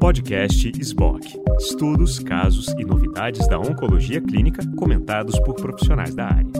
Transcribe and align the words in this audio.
Podcast 0.00 0.72
SBOC. 0.80 1.24
Estudos, 1.58 2.18
casos 2.18 2.68
e 2.78 2.84
novidades 2.84 3.46
da 3.48 3.58
oncologia 3.58 4.20
clínica 4.20 4.62
comentados 4.76 5.38
por 5.40 5.54
profissionais 5.54 6.14
da 6.14 6.26
área. 6.26 6.52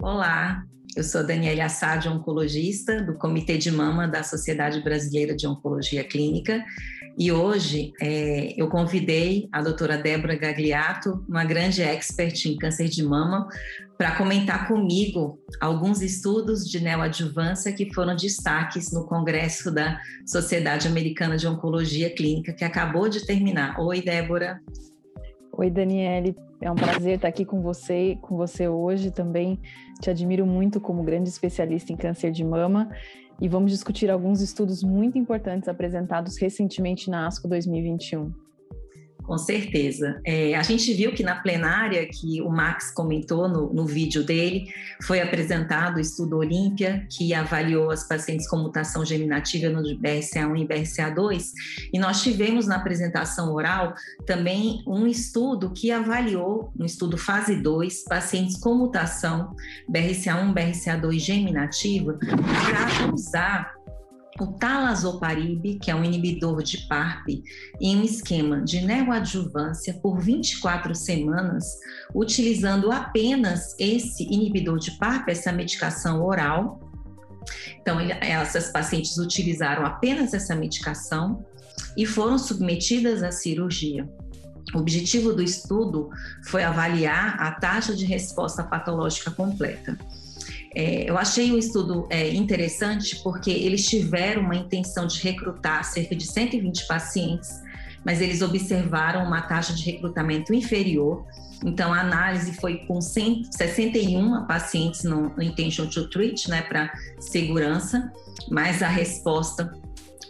Olá, 0.00 0.64
eu 0.96 1.04
sou 1.04 1.24
Daniela 1.24 1.64
Assad, 1.64 2.08
oncologista 2.08 3.02
do 3.02 3.14
Comitê 3.14 3.56
de 3.56 3.70
Mama 3.70 4.08
da 4.08 4.22
Sociedade 4.22 4.82
Brasileira 4.82 5.36
de 5.36 5.46
Oncologia 5.46 6.04
Clínica. 6.04 6.64
E 7.18 7.30
hoje 7.30 7.92
é, 8.00 8.54
eu 8.56 8.68
convidei 8.68 9.48
a 9.52 9.62
doutora 9.62 9.98
Débora 9.98 10.36
Gagliato, 10.36 11.24
uma 11.28 11.44
grande 11.44 11.82
expert 11.82 12.46
em 12.46 12.56
câncer 12.56 12.88
de 12.88 13.02
mama, 13.02 13.48
para 13.98 14.16
comentar 14.16 14.66
comigo 14.66 15.38
alguns 15.60 16.00
estudos 16.00 16.64
de 16.64 16.80
neoadjuvância 16.80 17.72
que 17.72 17.92
foram 17.92 18.16
destaques 18.16 18.92
no 18.92 19.06
Congresso 19.06 19.70
da 19.70 20.00
Sociedade 20.26 20.88
Americana 20.88 21.36
de 21.36 21.46
Oncologia 21.46 22.08
Clínica, 22.08 22.52
que 22.54 22.64
acabou 22.64 23.08
de 23.08 23.26
terminar. 23.26 23.78
Oi, 23.78 24.00
Débora. 24.00 24.60
Oi, 25.52 25.70
Daniele. 25.70 26.34
É 26.62 26.70
um 26.70 26.74
prazer 26.74 27.16
estar 27.16 27.28
aqui 27.28 27.44
com 27.44 27.60
você, 27.60 28.16
com 28.22 28.36
você 28.36 28.68
hoje 28.68 29.10
também. 29.10 29.60
Te 30.00 30.08
admiro 30.08 30.46
muito 30.46 30.80
como 30.80 31.02
grande 31.02 31.28
especialista 31.28 31.92
em 31.92 31.96
câncer 31.96 32.30
de 32.30 32.44
mama 32.44 32.88
e 33.40 33.48
vamos 33.48 33.72
discutir 33.72 34.10
alguns 34.10 34.40
estudos 34.40 34.82
muito 34.82 35.16
importantes 35.16 35.68
apresentados 35.68 36.36
recentemente 36.36 37.08
na 37.08 37.26
ASCO 37.26 37.48
2021. 37.48 38.49
Com 39.30 39.38
certeza. 39.38 40.20
É, 40.26 40.56
a 40.56 40.62
gente 40.64 40.92
viu 40.92 41.12
que 41.12 41.22
na 41.22 41.36
plenária, 41.36 42.04
que 42.04 42.42
o 42.42 42.48
Max 42.48 42.90
comentou 42.90 43.48
no, 43.48 43.72
no 43.72 43.86
vídeo 43.86 44.24
dele, 44.24 44.66
foi 45.04 45.20
apresentado 45.20 45.98
o 45.98 46.00
estudo 46.00 46.36
Olímpia, 46.36 47.06
que 47.08 47.32
avaliou 47.32 47.92
as 47.92 48.02
pacientes 48.02 48.48
com 48.48 48.56
mutação 48.56 49.04
germinativa 49.04 49.68
no 49.68 49.82
BRCA1 49.82 50.62
e 50.62 50.66
BRCA2, 50.66 51.44
e 51.92 51.98
nós 52.00 52.24
tivemos 52.24 52.66
na 52.66 52.74
apresentação 52.74 53.54
oral 53.54 53.94
também 54.26 54.82
um 54.84 55.06
estudo 55.06 55.70
que 55.70 55.92
avaliou, 55.92 56.72
um 56.76 56.84
estudo 56.84 57.16
fase 57.16 57.54
2, 57.54 58.02
pacientes 58.08 58.58
com 58.58 58.74
mutação 58.74 59.54
BRCA1, 59.88 60.52
BRCA2 60.52 61.18
germinativa, 61.20 62.18
para 62.18 63.14
usar 63.14 63.79
o 64.38 64.46
talazoparib, 64.46 65.78
que 65.80 65.90
é 65.90 65.94
um 65.94 66.04
inibidor 66.04 66.62
de 66.62 66.78
PARP, 66.86 67.42
em 67.80 67.96
um 67.96 68.02
esquema 68.04 68.62
de 68.62 68.80
neoadjuvância 68.80 69.94
por 69.94 70.20
24 70.20 70.94
semanas, 70.94 71.64
utilizando 72.14 72.92
apenas 72.92 73.74
esse 73.78 74.22
inibidor 74.24 74.78
de 74.78 74.92
PARP, 74.92 75.28
essa 75.28 75.50
medicação 75.50 76.24
oral. 76.24 76.80
Então, 77.80 77.98
essas 78.00 78.70
pacientes 78.70 79.16
utilizaram 79.18 79.84
apenas 79.84 80.32
essa 80.32 80.54
medicação 80.54 81.44
e 81.96 82.06
foram 82.06 82.38
submetidas 82.38 83.22
à 83.22 83.32
cirurgia. 83.32 84.08
O 84.74 84.78
objetivo 84.78 85.32
do 85.32 85.42
estudo 85.42 86.10
foi 86.44 86.62
avaliar 86.62 87.36
a 87.40 87.50
taxa 87.52 87.94
de 87.94 88.04
resposta 88.04 88.62
patológica 88.62 89.30
completa. 89.30 89.98
É, 90.74 91.08
eu 91.08 91.18
achei 91.18 91.50
o 91.50 91.58
estudo 91.58 92.06
é, 92.10 92.32
interessante 92.32 93.16
porque 93.22 93.50
eles 93.50 93.86
tiveram 93.86 94.42
uma 94.42 94.54
intenção 94.54 95.06
de 95.06 95.20
recrutar 95.20 95.84
cerca 95.84 96.14
de 96.14 96.26
120 96.26 96.86
pacientes, 96.86 97.60
mas 98.04 98.20
eles 98.20 98.40
observaram 98.40 99.24
uma 99.24 99.42
taxa 99.42 99.72
de 99.72 99.84
recrutamento 99.84 100.54
inferior. 100.54 101.26
Então, 101.64 101.92
a 101.92 102.00
análise 102.00 102.54
foi 102.54 102.78
com 102.86 103.00
100, 103.00 103.44
61 103.50 104.46
pacientes 104.46 105.02
no, 105.02 105.28
no 105.30 105.42
Intention 105.42 105.86
to 105.86 106.08
Treat, 106.08 106.48
né, 106.48 106.62
para 106.62 106.90
segurança, 107.18 108.10
mas 108.48 108.82
a 108.82 108.88
resposta 108.88 109.78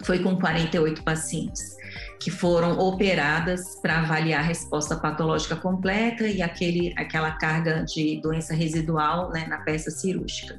foi 0.02 0.18
com 0.20 0.36
48 0.36 1.02
pacientes 1.02 1.80
que 2.20 2.30
foram 2.30 2.78
operadas 2.78 3.76
para 3.80 4.00
avaliar 4.00 4.40
a 4.40 4.46
resposta 4.46 4.94
patológica 4.94 5.56
completa 5.56 6.26
e 6.26 6.42
aquele, 6.42 6.92
aquela 6.96 7.32
carga 7.32 7.82
de 7.82 8.20
doença 8.20 8.54
residual 8.54 9.30
né, 9.30 9.46
na 9.48 9.58
peça 9.58 9.90
cirúrgica. 9.90 10.58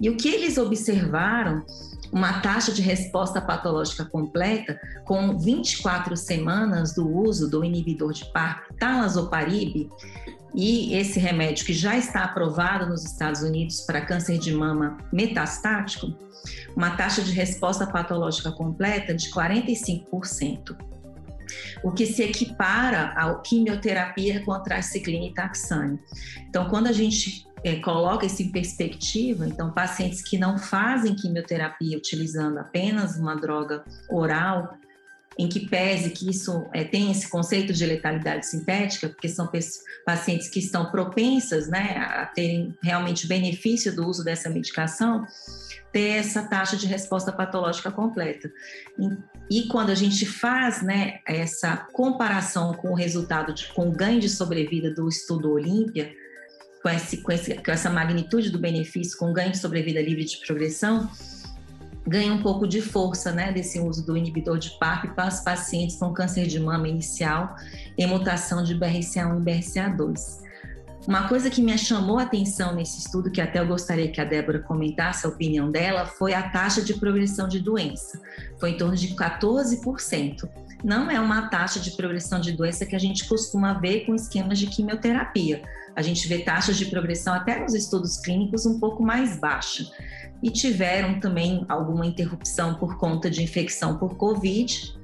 E 0.00 0.08
o 0.08 0.16
que 0.16 0.28
eles 0.28 0.56
observaram 0.56 1.62
uma 2.10 2.40
taxa 2.40 2.72
de 2.72 2.80
resposta 2.80 3.40
patológica 3.40 4.04
completa 4.04 4.80
com 5.04 5.36
24 5.36 6.16
semanas 6.16 6.94
do 6.94 7.06
uso 7.06 7.50
do 7.50 7.62
inibidor 7.62 8.12
de 8.12 8.24
PARP, 8.32 8.72
talazoparib, 8.78 9.90
e 10.54 10.94
esse 10.94 11.18
remédio 11.18 11.66
que 11.66 11.72
já 11.72 11.96
está 11.96 12.24
aprovado 12.24 12.86
nos 12.86 13.04
Estados 13.04 13.42
Unidos 13.42 13.80
para 13.80 14.00
câncer 14.00 14.38
de 14.38 14.52
mama 14.52 14.98
metastático, 15.12 16.14
uma 16.76 16.96
taxa 16.96 17.22
de 17.22 17.32
resposta 17.32 17.86
patológica 17.86 18.52
completa 18.52 19.14
de 19.14 19.30
45% 19.30 20.76
o 21.82 21.92
que 21.92 22.06
se 22.06 22.22
equipara 22.22 23.12
à 23.14 23.34
quimioterapia 23.40 24.42
com 24.44 24.52
a 24.52 24.60
traciclina 24.60 25.26
e 25.26 25.34
taxane. 25.34 25.98
Então, 26.48 26.68
quando 26.68 26.86
a 26.86 26.92
gente 26.92 27.46
é, 27.62 27.76
coloca 27.76 28.26
isso 28.26 28.42
em 28.42 28.50
perspectiva, 28.50 29.46
então 29.46 29.70
pacientes 29.70 30.22
que 30.22 30.38
não 30.38 30.58
fazem 30.58 31.14
quimioterapia 31.14 31.96
utilizando 31.96 32.58
apenas 32.58 33.16
uma 33.16 33.34
droga 33.34 33.84
oral, 34.08 34.76
em 35.38 35.48
que 35.48 35.68
pese 35.68 36.10
que 36.10 36.30
isso 36.30 36.66
é, 36.72 36.84
tem 36.84 37.10
esse 37.10 37.28
conceito 37.28 37.72
de 37.72 37.84
letalidade 37.84 38.46
sintética, 38.46 39.08
porque 39.08 39.28
são 39.28 39.50
pacientes 40.04 40.48
que 40.48 40.58
estão 40.58 40.90
propensas 40.90 41.68
né, 41.68 41.96
a 41.98 42.26
terem 42.26 42.76
realmente 42.82 43.26
benefício 43.26 43.94
do 43.94 44.06
uso 44.06 44.22
dessa 44.22 44.48
medicação, 44.48 45.26
ter 45.92 46.18
essa 46.18 46.42
taxa 46.42 46.76
de 46.76 46.86
resposta 46.86 47.32
patológica 47.32 47.90
completa. 47.90 48.50
E, 48.98 49.58
e 49.58 49.68
quando 49.68 49.90
a 49.90 49.94
gente 49.94 50.24
faz 50.26 50.82
né, 50.82 51.20
essa 51.26 51.76
comparação 51.92 52.72
com 52.74 52.90
o 52.90 52.94
resultado, 52.94 53.52
de, 53.52 53.66
com 53.68 53.88
o 53.88 53.92
ganho 53.92 54.20
de 54.20 54.28
sobrevida 54.28 54.92
do 54.92 55.08
estudo 55.08 55.52
Olímpia, 55.52 56.12
com, 56.82 56.88
esse, 56.88 57.16
com, 57.18 57.32
esse, 57.32 57.54
com 57.54 57.70
essa 57.70 57.90
magnitude 57.90 58.50
do 58.50 58.58
benefício, 58.58 59.16
com 59.16 59.32
ganho 59.32 59.50
de 59.50 59.58
sobrevida 59.58 60.02
livre 60.02 60.24
de 60.24 60.36
progressão, 60.38 61.10
ganha 62.06 62.32
um 62.32 62.42
pouco 62.42 62.66
de 62.66 62.82
força 62.82 63.32
né, 63.32 63.52
desse 63.52 63.80
uso 63.80 64.04
do 64.04 64.16
inibidor 64.16 64.58
de 64.58 64.70
PARP 64.78 65.14
para 65.14 65.28
os 65.28 65.40
pacientes 65.40 65.96
com 65.96 66.12
câncer 66.12 66.46
de 66.46 66.60
mama 66.60 66.88
inicial 66.88 67.56
e 67.96 68.06
mutação 68.06 68.62
de 68.62 68.74
BRCA1 68.74 69.38
e 69.38 69.44
BRCA2. 69.44 70.44
Uma 71.06 71.28
coisa 71.28 71.50
que 71.50 71.60
me 71.60 71.76
chamou 71.76 72.18
a 72.18 72.22
atenção 72.22 72.74
nesse 72.74 73.00
estudo, 73.00 73.30
que 73.30 73.40
até 73.40 73.60
eu 73.60 73.66
gostaria 73.66 74.10
que 74.10 74.20
a 74.22 74.24
Débora 74.24 74.60
comentasse 74.60 75.26
a 75.26 75.28
opinião 75.28 75.70
dela, 75.70 76.06
foi 76.06 76.32
a 76.32 76.48
taxa 76.48 76.80
de 76.80 76.94
progressão 76.94 77.46
de 77.46 77.60
doença. 77.60 78.18
Foi 78.58 78.70
em 78.70 78.76
torno 78.78 78.96
de 78.96 79.08
14%. 79.08 80.48
Não 80.82 81.10
é 81.10 81.20
uma 81.20 81.48
taxa 81.48 81.78
de 81.78 81.90
progressão 81.90 82.40
de 82.40 82.52
doença 82.52 82.86
que 82.86 82.96
a 82.96 82.98
gente 82.98 83.28
costuma 83.28 83.74
ver 83.74 84.06
com 84.06 84.14
esquemas 84.14 84.58
de 84.58 84.66
quimioterapia. 84.66 85.62
A 85.96 86.02
gente 86.02 86.26
vê 86.28 86.38
taxas 86.40 86.76
de 86.76 86.86
progressão 86.86 87.34
até 87.34 87.58
nos 87.58 87.74
estudos 87.74 88.18
clínicos 88.18 88.66
um 88.66 88.78
pouco 88.78 89.02
mais 89.02 89.38
baixa. 89.38 89.84
E 90.42 90.50
tiveram 90.50 91.20
também 91.20 91.64
alguma 91.68 92.04
interrupção 92.04 92.74
por 92.74 92.98
conta 92.98 93.30
de 93.30 93.42
infecção 93.42 93.96
por 93.96 94.16
Covid. 94.16 94.94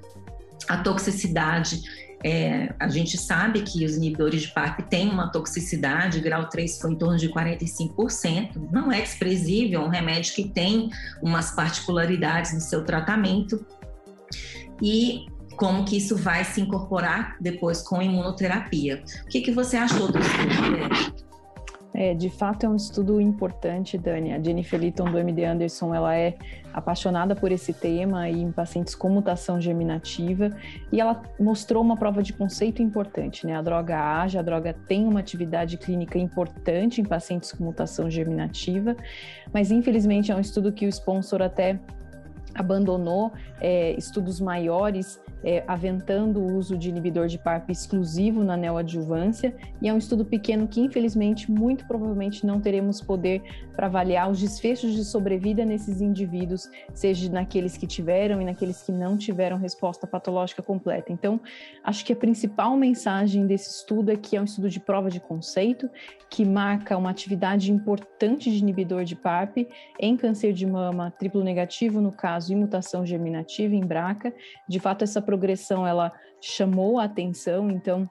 A 0.68 0.78
toxicidade 0.78 1.82
é, 2.22 2.74
a 2.78 2.86
gente 2.88 3.16
sabe 3.16 3.62
que 3.62 3.84
os 3.84 3.96
inibidores 3.96 4.42
de 4.42 4.48
PARP 4.48 4.80
têm 4.88 5.08
uma 5.08 5.28
toxicidade, 5.28 6.20
grau 6.20 6.48
3 6.48 6.78
foi 6.78 6.92
em 6.92 6.96
torno 6.96 7.16
de 7.16 7.30
45%, 7.30 8.68
não 8.70 8.92
é 8.92 9.00
desprezível, 9.00 9.80
é 9.80 9.84
um 9.84 9.88
remédio 9.88 10.34
que 10.34 10.48
tem 10.48 10.90
umas 11.22 11.50
particularidades 11.52 12.52
no 12.52 12.60
seu 12.60 12.84
tratamento. 12.84 13.64
E 14.82 15.26
como 15.60 15.84
que 15.84 15.98
isso 15.98 16.16
vai 16.16 16.43
se 16.43 16.59
incorporar 16.59 17.37
depois 17.38 17.82
com 17.82 18.00
imunoterapia. 18.00 19.04
O 19.26 19.28
que, 19.28 19.43
que 19.43 19.50
você 19.50 19.76
achou 19.76 20.10
do 20.10 20.19
estudo, 20.19 21.21
é, 21.93 22.15
de 22.15 22.31
fato 22.31 22.65
é 22.65 22.69
um 22.69 22.76
estudo 22.76 23.21
importante, 23.21 23.98
Dani. 23.98 24.32
A 24.32 24.43
Jennifer 24.43 24.81
Litton 24.81 25.10
do 25.10 25.19
MD 25.19 25.44
Anderson, 25.44 25.94
ela 25.94 26.16
é 26.16 26.34
apaixonada 26.72 27.37
por 27.37 27.53
esse 27.53 27.75
tema 27.75 28.26
e 28.31 28.41
em 28.41 28.50
pacientes 28.50 28.95
com 28.95 29.10
mutação 29.10 29.60
germinativa 29.60 30.51
e 30.91 30.98
ela 30.98 31.21
mostrou 31.39 31.83
uma 31.83 31.97
prova 31.97 32.22
de 32.22 32.33
conceito 32.33 32.80
importante, 32.80 33.47
né? 33.47 33.54
A 33.54 33.60
droga 33.60 33.98
age, 34.22 34.39
a 34.39 34.42
droga 34.42 34.72
tem 34.89 35.06
uma 35.06 35.21
atividade 35.21 35.77
clínica 35.77 36.18
importante 36.18 37.03
em 37.03 37.04
pacientes 37.04 37.53
com 37.53 37.65
mutação 37.65 38.09
germinativa, 38.09 38.97
mas 39.53 39.71
infelizmente 39.71 40.33
é 40.33 40.34
um 40.34 40.41
estudo 40.41 40.72
que 40.72 40.86
o 40.86 40.89
sponsor 40.89 41.42
até 41.42 41.78
abandonou 42.54 43.30
é, 43.60 43.92
estudos 43.92 44.41
maiores 44.41 45.21
é, 45.45 45.65
aventando 45.66 46.41
o 46.41 46.57
uso 46.57 46.77
de 46.77 46.89
inibidor 46.89 47.27
de 47.27 47.39
PARP 47.39 47.71
exclusivo 47.71 48.45
na 48.45 48.57
neoadjuvância, 48.57 49.54
e 49.81 49.89
é 49.89 49.95
um 49.95 49.98
estudo 49.98 50.25
pequeno 50.25 50.66
que, 50.69 50.81
infelizmente, 50.81 51.51
muito 51.51 51.87
provavelmente 51.87 52.47
não 52.47 52.60
teremos 52.60 53.01
poder 53.01 53.42
para 53.75 53.87
avaliar 53.87 54.31
os 54.31 54.39
desfechos 54.39 54.95
de 54.95 55.04
sobrevida 55.04 55.65
nesses 55.65 56.01
indivíduos, 56.01 56.69
seja 56.92 57.31
naqueles 57.31 57.77
que 57.77 57.87
tiveram 57.87 58.41
e 58.41 58.45
naqueles 58.45 58.83
que 58.83 58.92
não 58.92 59.16
tiveram 59.16 59.57
resposta 59.57 60.07
patológica 60.07 60.63
completa. 60.63 61.13
Então, 61.13 61.41
acho 61.83 62.04
que 62.04 62.13
a 62.13 62.16
principal 62.16 62.77
mensagem 62.77 63.47
desse 63.47 63.71
estudo 63.71 64.10
é 64.10 64.16
que 64.16 64.37
é 64.37 64.41
um 64.41 64.45
estudo 64.45 64.69
de 64.69 64.81
prova 64.81 65.10
de 65.10 65.21
conceito, 65.21 65.89
que 66.28 66.45
marca 66.45 66.97
uma 66.97 67.10
atividade 67.10 67.72
importante 67.72 68.51
de 68.51 68.59
inibidor 68.59 69.04
de 69.04 69.16
PARP 69.16 69.66
em 69.98 70.16
câncer 70.16 70.53
de 70.53 70.65
mama 70.65 71.10
triplo 71.10 71.42
negativo, 71.42 72.01
no 72.01 72.13
caso 72.13 72.53
e 72.53 72.57
mutação 72.57 73.04
germinativa 73.04 73.75
em 73.75 73.81
BRCA. 73.81 74.33
De 74.69 74.78
fato, 74.78 75.03
essa 75.03 75.21
progressão 75.30 75.86
ela 75.86 76.12
chamou 76.41 76.98
a 76.98 77.04
atenção, 77.04 77.71
então 77.71 78.10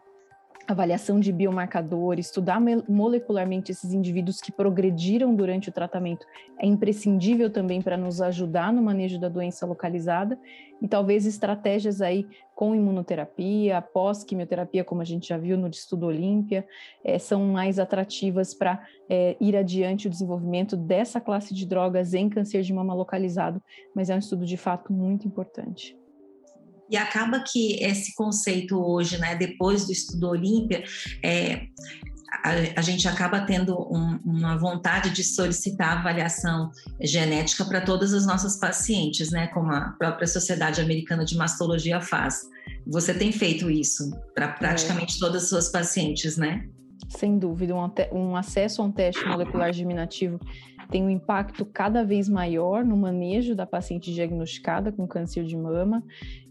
avaliação 0.66 1.20
de 1.20 1.34
biomarcadores, 1.34 2.28
estudar 2.28 2.62
molecularmente 2.88 3.72
esses 3.72 3.92
indivíduos 3.92 4.40
que 4.40 4.52
progrediram 4.52 5.36
durante 5.36 5.68
o 5.68 5.72
tratamento 5.72 6.26
é 6.60 6.66
imprescindível 6.66 7.50
também 7.50 7.82
para 7.82 7.98
nos 7.98 8.22
ajudar 8.22 8.72
no 8.72 8.82
manejo 8.82 9.20
da 9.20 9.28
doença 9.28 9.66
localizada 9.66 10.40
e 10.80 10.88
talvez 10.88 11.26
estratégias 11.26 12.02
aí 12.02 12.26
com 12.56 12.76
imunoterapia, 12.76 13.82
pós-quimioterapia, 13.82 14.84
como 14.84 15.02
a 15.02 15.06
gente 15.06 15.28
já 15.28 15.38
viu 15.38 15.58
no 15.58 15.68
estudo 15.68 16.06
Olímpia, 16.06 16.66
é, 17.04 17.18
são 17.18 17.44
mais 17.48 17.80
atrativas 17.80 18.54
para 18.54 18.82
é, 19.10 19.36
ir 19.42 19.58
adiante 19.58 20.08
o 20.08 20.10
desenvolvimento 20.10 20.78
dessa 20.78 21.20
classe 21.20 21.54
de 21.54 21.66
drogas 21.66 22.14
em 22.14 22.30
câncer 22.30 22.62
de 22.62 22.72
mama 22.72 22.94
localizado, 22.94 23.62
mas 23.96 24.10
é 24.10 24.16
um 24.16 24.20
estudo 24.20 24.46
de 24.46 24.56
fato 24.56 24.94
muito 24.94 25.28
importante. 25.28 26.00
E 26.90 26.98
acaba 26.98 27.40
que 27.40 27.84
esse 27.84 28.14
conceito 28.16 28.80
hoje, 28.80 29.18
né, 29.18 29.36
depois 29.36 29.86
do 29.86 29.92
estudo 29.92 30.30
Olímpia, 30.30 30.84
é, 31.24 31.68
a, 32.44 32.80
a, 32.80 32.82
gente 32.82 33.08
acaba 33.08 33.42
tendo 33.42 33.76
um, 33.92 34.20
uma 34.24 34.58
vontade 34.58 35.10
de 35.12 35.24
solicitar 35.24 36.00
avaliação 36.00 36.72
genética 37.02 37.66
para 37.66 37.82
todas 37.82 38.14
as 38.14 38.26
nossas 38.26 38.58
pacientes, 38.58 39.32
né, 39.32 39.48
como 39.48 39.72
a 39.72 39.92
própria 39.98 40.28
Sociedade 40.28 40.82
Americana 40.82 41.26
de 41.26 41.36
Mastologia 41.36 42.02
faz. 42.02 42.42
Você 42.88 43.14
tem 43.14 43.32
feito 43.32 43.70
isso 43.70 44.12
para 44.34 44.48
praticamente 44.48 45.18
é. 45.18 45.20
todas 45.20 45.44
as 45.44 45.50
suas 45.50 45.70
pacientes, 45.70 46.38
né? 46.38 46.68
Sem 47.10 47.40
dúvida, 47.40 47.74
um, 47.76 47.90
um 48.12 48.36
acesso 48.36 48.82
a 48.82 48.86
um 48.86 48.92
teste 48.92 49.26
molecular 49.26 49.74
germinativo 49.74 50.40
tem 50.90 51.04
um 51.04 51.10
impacto 51.10 51.66
cada 51.66 52.04
vez 52.04 52.28
maior 52.28 52.84
no 52.84 52.98
manejo 52.98 53.56
da 53.56 53.66
paciente 53.66 54.14
diagnosticada 54.14 54.92
com 54.92 55.08
câncer 55.08 55.44
de 55.44 55.56
mama 55.56 56.04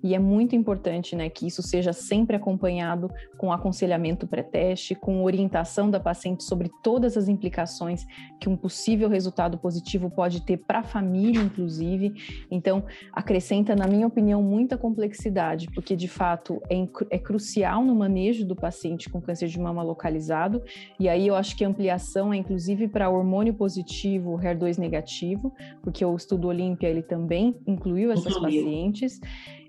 e 0.02 0.14
é 0.14 0.18
muito 0.18 0.54
importante 0.54 1.16
né, 1.16 1.28
que 1.28 1.46
isso 1.46 1.62
seja 1.62 1.92
sempre 1.92 2.36
acompanhado 2.36 3.10
com 3.36 3.52
aconselhamento 3.52 4.26
pré-teste, 4.26 4.94
com 4.94 5.24
orientação 5.24 5.90
da 5.90 5.98
paciente 5.98 6.44
sobre 6.44 6.70
todas 6.82 7.16
as 7.16 7.28
implicações 7.28 8.06
que 8.40 8.48
um 8.48 8.56
possível 8.56 9.08
resultado 9.08 9.58
positivo 9.58 10.10
pode 10.10 10.42
ter 10.42 10.58
para 10.58 10.80
a 10.80 10.84
família, 10.84 11.40
inclusive. 11.40 12.14
Então, 12.50 12.84
acrescenta, 13.12 13.74
na 13.74 13.86
minha 13.86 14.06
opinião, 14.06 14.42
muita 14.42 14.78
complexidade, 14.78 15.68
porque 15.74 15.96
de 15.96 16.08
fato 16.08 16.62
é, 16.70 16.76
é 17.10 17.18
crucial 17.18 17.84
no 17.84 17.94
manejo 17.94 18.46
do 18.46 18.54
paciente 18.54 19.10
com 19.10 19.20
câncer 19.20 19.48
de 19.48 19.58
mama 19.58 19.82
localizado, 19.82 20.62
e 20.98 21.08
aí 21.08 21.26
eu 21.26 21.34
acho 21.34 21.56
que 21.56 21.64
a 21.64 21.68
ampliação 21.68 22.32
é 22.32 22.36
inclusive 22.36 22.86
para 22.86 23.10
hormônio 23.10 23.54
positivo, 23.54 24.27
HER2 24.36 24.78
negativo, 24.78 25.52
porque 25.82 26.04
o 26.04 26.14
estudo 26.14 26.48
Olímpia 26.48 26.88
ele 26.88 27.02
também 27.02 27.56
incluiu 27.66 28.12
essas 28.12 28.38
pacientes. 28.38 29.20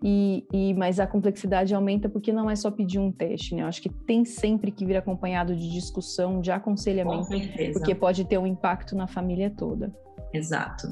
E, 0.01 0.45
e, 0.53 0.73
mas 0.75 0.99
a 0.99 1.05
complexidade 1.05 1.75
aumenta 1.75 2.07
porque 2.07 2.31
não 2.31 2.49
é 2.49 2.55
só 2.55 2.71
pedir 2.71 2.99
um 2.99 3.11
teste, 3.11 3.53
né? 3.53 3.63
Eu 3.63 3.67
acho 3.67 3.81
que 3.81 3.89
tem 3.89 4.23
sempre 4.23 4.71
que 4.71 4.85
vir 4.85 4.95
acompanhado 4.95 5.55
de 5.55 5.69
discussão, 5.71 6.39
de 6.39 6.51
aconselhamento, 6.51 7.27
porque 7.73 7.93
pode 7.93 8.23
ter 8.25 8.37
um 8.37 8.47
impacto 8.47 8.95
na 8.95 9.07
família 9.07 9.49
toda. 9.49 9.93
Exato. 10.33 10.87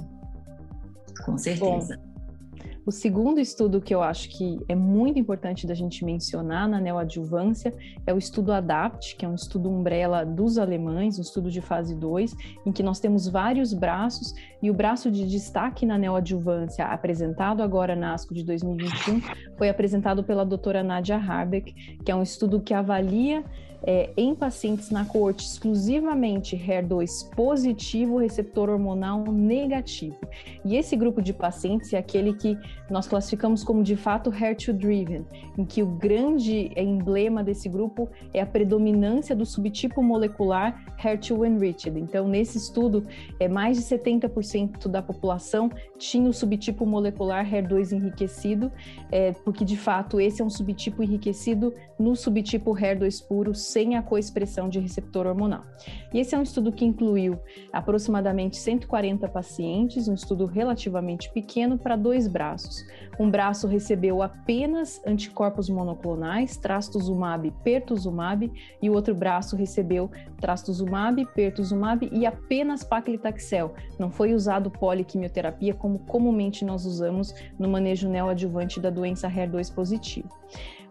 Com 1.25 1.37
certeza. 1.37 1.97
Bom, 1.97 2.06
o 2.87 2.91
segundo 2.91 3.37
estudo 3.41 3.81
que 3.81 3.93
eu 3.93 4.01
acho 4.01 4.29
que 4.29 4.61
é 4.65 4.73
muito 4.73 5.19
importante 5.19 5.67
da 5.67 5.73
gente 5.73 6.05
mencionar 6.05 6.69
na 6.69 6.79
neoadjuvância 6.79 7.73
é 8.05 8.13
o 8.13 8.17
estudo 8.17 8.53
ADAPT, 8.53 9.17
que 9.17 9.25
é 9.25 9.27
um 9.27 9.35
estudo 9.35 9.69
umbrella 9.69 10.23
dos 10.23 10.57
alemães, 10.57 11.19
um 11.19 11.21
estudo 11.21 11.51
de 11.51 11.59
fase 11.59 11.93
2, 11.93 12.33
em 12.65 12.71
que 12.71 12.81
nós 12.81 13.01
temos 13.01 13.27
vários 13.27 13.73
braços, 13.73 14.33
e 14.63 14.71
o 14.71 14.73
braço 14.73 15.11
de 15.11 15.27
destaque 15.27 15.85
na 15.85 15.97
neoadjuvância, 15.97 16.85
apresentado 16.85 17.61
agora 17.61 17.93
na 17.93 18.13
ASCO 18.13 18.33
de 18.33 18.45
2021, 18.45 19.19
foi 19.57 19.67
apresentado 19.67 20.23
pela 20.23 20.45
doutora 20.45 20.81
Nadia 20.81 21.17
Harbeck, 21.17 21.73
que 22.05 22.09
é 22.09 22.15
um 22.15 22.23
estudo 22.23 22.61
que 22.61 22.73
avalia 22.73 23.43
é, 23.83 24.11
em 24.17 24.33
pacientes 24.33 24.89
na 24.89 25.05
coorte 25.05 25.45
exclusivamente 25.45 26.55
HER2 26.55 27.29
positivo, 27.35 28.17
receptor 28.17 28.69
hormonal 28.69 29.23
negativo. 29.31 30.17
E 30.65 30.75
esse 30.75 30.95
grupo 30.95 31.21
de 31.21 31.33
pacientes 31.33 31.93
é 31.93 31.97
aquele 31.97 32.33
que 32.33 32.57
nós 32.89 33.07
classificamos 33.07 33.63
como 33.63 33.83
de 33.83 33.95
fato 33.95 34.31
HER2-driven, 34.31 35.25
em 35.57 35.65
que 35.65 35.83
o 35.83 35.87
grande 35.87 36.71
emblema 36.75 37.43
desse 37.43 37.69
grupo 37.69 38.09
é 38.33 38.41
a 38.41 38.45
predominância 38.45 39.35
do 39.35 39.45
subtipo 39.45 40.01
molecular 40.01 40.83
HER2-enriched. 40.97 41.97
Então, 41.97 42.27
nesse 42.27 42.57
estudo, 42.57 43.05
é 43.39 43.47
mais 43.47 43.77
de 43.77 43.83
70% 43.83 44.87
da 44.87 45.01
população 45.01 45.69
tinha 45.97 46.29
o 46.29 46.33
subtipo 46.33 46.85
molecular 46.85 47.49
HER2 47.49 47.91
enriquecido, 47.91 48.71
é, 49.11 49.31
porque 49.31 49.65
de 49.65 49.77
fato 49.77 50.19
esse 50.19 50.41
é 50.41 50.45
um 50.45 50.49
subtipo 50.49 51.03
enriquecido 51.03 51.73
no 51.99 52.15
subtipo 52.15 52.75
HER2 52.75 53.25
puro 53.27 53.53
sem 53.67 53.95
a 53.95 54.01
coexpressão 54.01 54.69
de 54.69 54.79
receptor 54.79 55.27
hormonal. 55.27 55.63
E 56.13 56.19
esse 56.19 56.33
é 56.33 56.37
um 56.39 56.43
estudo 56.43 56.71
que 56.71 56.85
incluiu 56.85 57.39
aproximadamente 57.71 58.57
140 58.57 59.27
pacientes, 59.27 60.07
um 60.07 60.13
estudo 60.13 60.45
relativamente 60.45 61.31
pequeno 61.31 61.77
para 61.77 61.95
dois 61.95 62.27
braços. 62.27 62.85
Um 63.19 63.29
braço 63.29 63.67
recebeu 63.67 64.21
apenas 64.21 65.01
anticorpos 65.05 65.69
monoclonais, 65.69 66.55
trastuzumab, 66.57 67.51
pertuzumab, 67.63 68.51
e 68.81 68.89
o 68.89 68.93
outro 68.93 69.15
braço 69.15 69.55
recebeu 69.55 70.09
trastuzumab, 70.39 71.25
pertuzumab 71.33 72.09
e 72.11 72.25
apenas 72.25 72.83
paclitaxel. 72.83 73.73
Não 73.99 74.11
foi 74.11 74.33
usado 74.33 74.69
poliquimioterapia 74.69 75.73
como 75.73 75.99
comumente 75.99 76.63
nós 76.63 76.85
usamos 76.85 77.33
no 77.57 77.67
manejo 77.67 78.07
neoadjuvante 78.07 78.79
da 78.79 78.89
doença 78.89 79.27
HER2 79.27 79.73
positivo. 79.73 80.29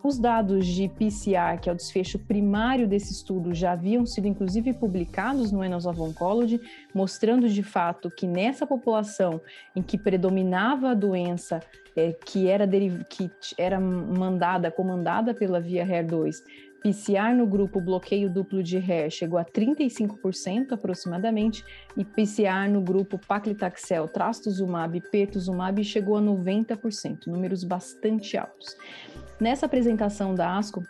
Os 0.06 0.20
dados 0.20 0.68
de 0.68 0.88
PCR, 0.88 1.58
que 1.60 1.68
é 1.68 1.72
o 1.72 1.74
desfecho 1.74 2.16
primário 2.16 2.86
desse 2.86 3.12
estudo, 3.12 3.52
já 3.52 3.72
haviam 3.72 4.06
sido 4.06 4.28
inclusive 4.28 4.72
publicados 4.72 5.50
no 5.50 5.60
Annals 5.60 5.84
of 5.84 6.00
Oncology, 6.00 6.60
mostrando 6.94 7.48
de 7.48 7.64
fato 7.64 8.08
que 8.08 8.24
nessa 8.24 8.64
população 8.64 9.40
em 9.74 9.82
que 9.82 9.98
predominava 9.98 10.90
a 10.90 10.94
doença 10.94 11.58
é, 11.96 12.12
que, 12.12 12.46
era 12.46 12.68
que 13.10 13.28
era 13.58 13.80
mandada, 13.80 14.70
comandada 14.70 15.34
pela 15.34 15.58
via 15.58 15.84
HER2, 15.84 16.36
PCR 16.84 17.34
no 17.36 17.44
grupo 17.44 17.80
bloqueio 17.80 18.30
duplo 18.30 18.62
de 18.62 18.78
HER 18.78 19.10
chegou 19.10 19.40
a 19.40 19.44
35% 19.44 20.70
aproximadamente 20.70 21.64
e 21.96 22.04
PCR 22.04 22.70
no 22.70 22.80
grupo 22.80 23.18
paclitaxel, 23.18 24.06
trastuzumab 24.06 24.96
e 24.96 25.00
pertuzumab 25.00 25.82
chegou 25.82 26.16
a 26.16 26.22
90%, 26.22 27.26
números 27.26 27.64
bastante 27.64 28.36
altos. 28.36 28.76
Nessa 29.38 29.66
apresentação 29.66 30.34
da 30.34 30.56
ASCO, 30.56 30.82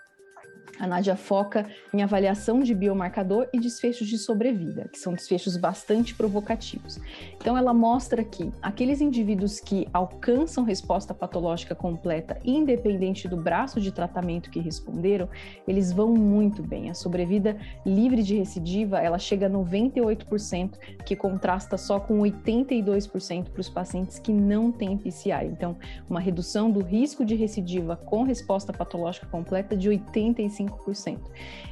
a 0.79 0.87
Nádia 0.87 1.17
foca 1.17 1.67
em 1.93 2.03
avaliação 2.03 2.61
de 2.61 2.75
biomarcador 2.75 3.49
e 3.53 3.59
desfechos 3.59 4.09
de 4.09 4.19
sobrevida, 4.19 4.89
que 4.89 4.99
são 4.99 5.15
desfechos 5.15 5.57
bastante 5.57 6.15
provocativos. 6.15 6.99
Então, 7.37 7.57
ela 7.57 7.73
mostra 7.73 8.23
que 8.23 8.53
aqueles 8.61 9.01
indivíduos 9.01 9.61
que 9.61 9.89
alcançam 9.93 10.65
resposta 10.65 11.15
patológica 11.15 11.75
completa, 11.75 12.39
independente 12.45 13.29
do 13.29 13.37
braço 13.37 13.81
de 13.81 13.93
tratamento 13.93 14.51
que 14.51 14.61
responderam, 14.61 15.29
eles 15.67 15.93
vão 15.93 16.15
muito 16.15 16.63
bem. 16.63 16.91
A 16.91 16.95
sobrevida 16.95 17.57
livre 17.85 18.23
de 18.23 18.37
recidiva, 18.37 18.99
ela 18.99 19.19
chega 19.19 19.47
a 19.47 19.51
98%, 19.51 20.79
que 21.05 21.17
contrasta 21.17 21.77
só 21.77 21.99
com 21.99 22.19
82% 22.21 23.51
para 23.51 23.61
os 23.61 23.69
pacientes 23.69 24.19
que 24.19 24.33
não 24.33 24.71
têm 24.71 24.97
PCI. 24.97 25.47
Então, 25.47 25.77
uma 26.09 26.21
redução 26.21 26.71
do 26.71 26.81
risco 26.81 27.25
de 27.25 27.35
recidiva 27.35 27.97
com 27.97 28.23
resposta 28.23 28.73
patológica 28.73 29.27
completa 29.27 29.77
de 29.77 29.89
85 29.89 30.66
5%, 30.67 31.19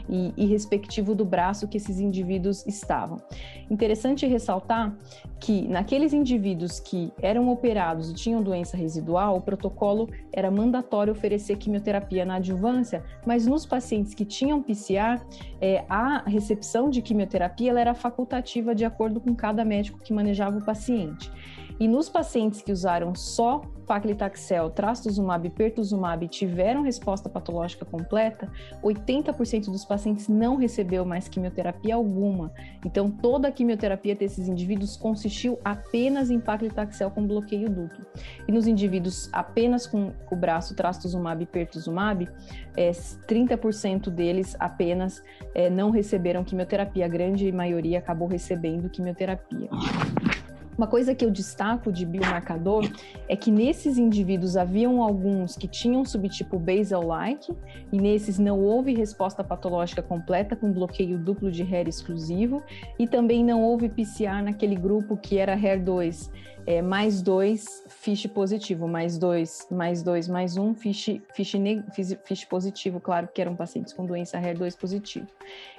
e, 0.08 0.32
e 0.36 0.46
respectivo 0.46 1.14
do 1.14 1.24
braço 1.24 1.68
que 1.68 1.76
esses 1.76 1.98
indivíduos 1.98 2.66
estavam. 2.66 3.18
Interessante 3.70 4.26
ressaltar 4.26 4.96
que 5.40 5.66
naqueles 5.68 6.12
indivíduos 6.12 6.80
que 6.80 7.12
eram 7.20 7.48
operados 7.48 8.10
e 8.10 8.14
tinham 8.14 8.42
doença 8.42 8.76
residual, 8.76 9.36
o 9.36 9.40
protocolo 9.40 10.08
era 10.32 10.50
mandatório 10.50 11.12
oferecer 11.12 11.56
quimioterapia 11.56 12.24
na 12.24 12.36
adjuvância, 12.36 13.02
mas 13.26 13.46
nos 13.46 13.66
pacientes 13.66 14.14
que 14.14 14.24
tinham 14.24 14.62
PCA, 14.62 15.20
é, 15.60 15.84
a 15.88 16.22
recepção 16.26 16.90
de 16.90 17.02
quimioterapia 17.02 17.78
era 17.78 17.94
facultativa 17.94 18.74
de 18.74 18.84
acordo 18.84 19.20
com 19.20 19.34
cada 19.34 19.64
médico 19.64 19.98
que 19.98 20.12
manejava 20.12 20.58
o 20.58 20.64
paciente. 20.64 21.30
E 21.78 21.88
nos 21.88 22.08
pacientes 22.08 22.62
que 22.62 22.72
usaram 22.72 23.14
só 23.14 23.62
paclitaxel, 23.84 24.70
trastuzumab 24.70 25.46
e 25.46 25.50
pertuzumab 25.50 26.26
tiveram 26.28 26.82
resposta 26.82 27.28
patológica 27.28 27.84
completa, 27.84 28.50
80% 28.82 29.66
dos 29.66 29.84
pacientes 29.84 30.28
não 30.28 30.56
recebeu 30.56 31.04
mais 31.04 31.28
quimioterapia 31.28 31.94
alguma. 31.94 32.52
Então, 32.84 33.10
toda 33.10 33.48
a 33.48 33.52
quimioterapia 33.52 34.14
desses 34.14 34.48
indivíduos 34.48 34.96
consistiu 34.96 35.58
apenas 35.64 36.30
em 36.30 36.40
paclitaxel 36.40 37.10
com 37.10 37.26
bloqueio 37.26 37.68
duplo. 37.68 38.04
E 38.48 38.52
nos 38.52 38.66
indivíduos 38.66 39.28
apenas 39.32 39.86
com 39.86 40.12
o 40.30 40.36
braço 40.36 40.74
trastuzumab 40.74 41.42
e 41.42 41.46
pertuzumab, 41.46 42.28
é, 42.76 42.90
30% 42.90 44.10
deles 44.10 44.56
apenas 44.58 45.22
é, 45.54 45.68
não 45.68 45.90
receberam 45.90 46.44
quimioterapia. 46.44 47.04
A 47.04 47.08
grande 47.08 47.50
maioria 47.52 47.98
acabou 47.98 48.28
recebendo 48.28 48.88
quimioterapia. 48.88 49.68
Uma 50.76 50.86
coisa 50.86 51.14
que 51.14 51.24
eu 51.24 51.30
destaco 51.30 51.92
de 51.92 52.04
biomarcador 52.04 52.90
é 53.28 53.36
que 53.36 53.50
nesses 53.50 53.96
indivíduos 53.96 54.56
haviam 54.56 55.02
alguns 55.02 55.56
que 55.56 55.68
tinham 55.68 56.04
subtipo 56.04 56.58
basal-like 56.58 57.52
e 57.92 58.00
nesses 58.00 58.38
não 58.38 58.60
houve 58.60 58.92
resposta 58.92 59.44
patológica 59.44 60.02
completa 60.02 60.56
com 60.56 60.72
bloqueio 60.72 61.16
duplo 61.16 61.50
de 61.50 61.62
HER 61.62 61.88
exclusivo 61.88 62.62
e 62.98 63.06
também 63.06 63.44
não 63.44 63.62
houve 63.62 63.88
PCR 63.88 64.42
naquele 64.42 64.74
grupo 64.74 65.16
que 65.16 65.38
era 65.38 65.56
HER2 65.56 66.30
é, 66.66 66.80
mais 66.80 67.20
dois 67.20 67.84
fiche 67.88 68.26
positivo, 68.26 68.88
mais 68.88 69.18
dois, 69.18 69.66
mais 69.70 70.02
dois, 70.02 70.28
mais 70.28 70.56
um 70.56 70.74
fiche, 70.74 71.22
fiche, 71.34 71.58
fiche 72.24 72.46
positivo, 72.46 73.00
claro 73.00 73.28
que 73.32 73.40
eram 73.40 73.54
pacientes 73.54 73.92
com 73.92 74.04
doença 74.04 74.38
HER2 74.38 74.76
positivo. 74.78 75.26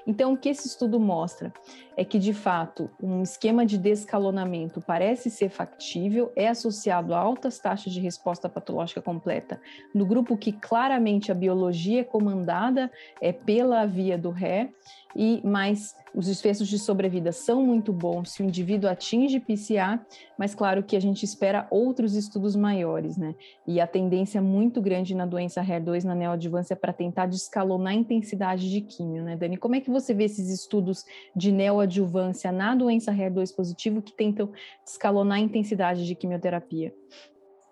Então, 0.07 0.33
o 0.33 0.37
que 0.37 0.49
esse 0.49 0.67
estudo 0.67 0.99
mostra 0.99 1.51
é 1.97 2.05
que, 2.05 2.19
de 2.19 2.33
fato, 2.33 2.89
um 3.01 3.23
esquema 3.23 3.65
de 3.65 3.77
descalonamento 3.77 4.81
parece 4.81 5.29
ser 5.29 5.49
factível, 5.49 6.31
é 6.35 6.47
associado 6.47 7.13
a 7.13 7.19
altas 7.19 7.57
taxas 7.59 7.93
de 7.93 7.99
resposta 7.99 8.47
patológica 8.47 9.01
completa 9.01 9.59
no 9.93 10.05
grupo 10.05 10.37
que 10.37 10.51
claramente 10.51 11.31
a 11.31 11.35
biologia 11.35 12.01
é 12.01 12.03
comandada 12.03 12.91
é, 13.21 13.31
pela 13.31 13.85
via 13.85 14.17
do 14.17 14.29
RE, 14.29 14.69
e 15.15 15.41
mais 15.45 15.95
os 16.13 16.27
desfechos 16.27 16.67
de 16.67 16.77
sobrevida 16.77 17.31
são 17.31 17.61
muito 17.61 17.93
bons 17.93 18.31
se 18.31 18.41
o 18.41 18.45
indivíduo 18.45 18.89
atinge 18.89 19.39
PCA, 19.39 19.99
mas 20.37 20.53
claro 20.53 20.83
que 20.83 20.95
a 20.95 20.99
gente 20.99 21.23
espera 21.23 21.67
outros 21.69 22.15
estudos 22.15 22.55
maiores, 22.55 23.17
né? 23.17 23.35
E 23.65 23.79
a 23.79 23.87
tendência 23.87 24.41
muito 24.41 24.81
grande 24.81 25.15
na 25.15 25.25
doença 25.25 25.61
HER2 25.61 26.03
na 26.03 26.15
neoadjuvância 26.15 26.75
para 26.75 26.93
tentar 26.93 27.27
descalonar 27.27 27.93
a 27.93 27.95
intensidade 27.95 28.69
de 28.69 28.81
químio, 28.81 29.23
né, 29.23 29.35
Dani? 29.35 29.57
Como 29.57 29.75
é 29.75 29.81
que 29.81 29.89
você 29.95 30.13
vê 30.13 30.25
esses 30.25 30.49
estudos 30.49 31.03
de 31.35 31.51
neoadjuvância 31.51 32.51
na 32.51 32.75
doença 32.75 33.11
HER2 33.11 33.55
positivo 33.55 34.01
que 34.01 34.15
tentam 34.15 34.51
escalonar 34.85 35.37
a 35.37 35.41
intensidade 35.41 36.05
de 36.05 36.15
quimioterapia? 36.15 36.93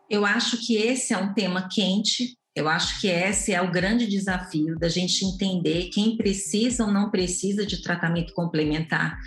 Eu 0.09 0.25
acho 0.25 0.65
que 0.65 0.75
esse 0.75 1.13
é 1.13 1.17
um 1.17 1.33
tema 1.33 1.67
quente. 1.69 2.37
Eu 2.55 2.69
acho 2.69 3.01
que 3.01 3.07
esse 3.07 3.51
é 3.51 3.61
o 3.61 3.71
grande 3.71 4.05
desafio 4.05 4.77
da 4.77 4.87
gente 4.87 5.25
entender 5.25 5.89
quem 5.89 6.15
precisa 6.15 6.85
ou 6.85 6.91
não 6.91 7.09
precisa 7.09 7.65
de 7.65 7.81
tratamento 7.81 8.33
complementar. 8.33 9.17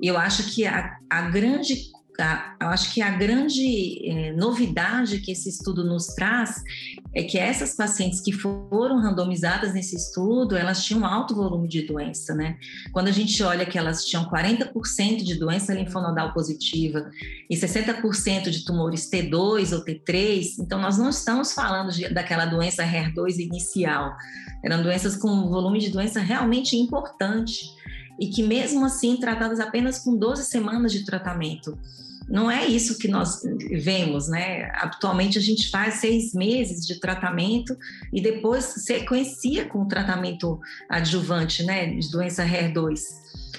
Eu 0.00 0.16
acho 0.16 0.54
que 0.54 0.66
a, 0.66 0.96
a 1.10 1.30
grande 1.30 1.90
Eu 2.60 2.68
acho 2.68 2.92
que 2.92 3.00
a 3.00 3.10
grande 3.10 3.98
eh, 4.06 4.32
novidade 4.32 5.18
que 5.20 5.32
esse 5.32 5.48
estudo 5.48 5.82
nos 5.82 6.08
traz 6.08 6.62
é 7.14 7.22
que 7.22 7.38
essas 7.38 7.74
pacientes 7.74 8.20
que 8.20 8.32
foram 8.32 9.00
randomizadas 9.00 9.72
nesse 9.72 9.96
estudo, 9.96 10.54
elas 10.54 10.84
tinham 10.84 11.06
alto 11.06 11.34
volume 11.34 11.66
de 11.68 11.86
doença, 11.86 12.34
né? 12.34 12.58
Quando 12.92 13.08
a 13.08 13.12
gente 13.12 13.42
olha 13.42 13.64
que 13.64 13.78
elas 13.78 14.04
tinham 14.04 14.26
40% 14.26 15.22
de 15.24 15.38
doença 15.38 15.72
linfonodal 15.74 16.34
positiva 16.34 17.10
e 17.48 17.56
60% 17.56 18.50
de 18.50 18.64
tumores 18.64 19.10
T2 19.10 19.72
ou 19.72 19.84
T3, 19.84 20.58
então 20.60 20.80
nós 20.80 20.98
não 20.98 21.08
estamos 21.08 21.52
falando 21.52 21.92
de, 21.92 22.12
daquela 22.12 22.44
doença 22.44 22.84
HER2 22.84 23.38
inicial, 23.38 24.14
eram 24.62 24.82
doenças 24.82 25.16
com 25.16 25.48
volume 25.48 25.78
de 25.80 25.90
doença 25.90 26.20
realmente 26.20 26.76
importante 26.76 27.81
e 28.18 28.28
que 28.28 28.42
mesmo 28.42 28.84
assim 28.84 29.16
tratadas 29.16 29.60
apenas 29.60 29.98
com 29.98 30.16
12 30.16 30.44
semanas 30.44 30.92
de 30.92 31.04
tratamento. 31.04 31.78
Não 32.28 32.50
é 32.50 32.66
isso 32.66 32.98
que 32.98 33.08
nós 33.08 33.42
vemos, 33.70 34.28
né? 34.28 34.70
Atualmente 34.76 35.38
a 35.38 35.40
gente 35.40 35.68
faz 35.70 35.94
seis 35.94 36.32
meses 36.32 36.86
de 36.86 37.00
tratamento 37.00 37.76
e 38.12 38.22
depois 38.22 38.64
sequencia 38.64 39.66
com 39.66 39.82
o 39.82 39.88
tratamento 39.88 40.60
adjuvante, 40.88 41.62
né, 41.62 41.94
de 41.94 42.10
doença 42.10 42.44
HER2. 42.44 43.00